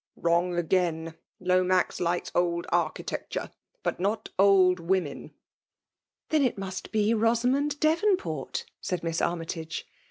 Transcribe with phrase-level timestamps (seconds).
[0.19, 1.13] 'Wron^ again.
[1.39, 3.51] Lomax likes old archi * tecture—
[3.83, 5.29] but not old'woineh."..
[5.81, 9.85] '<< Then it must be Bosamond Devonport!" said Miss Armytage.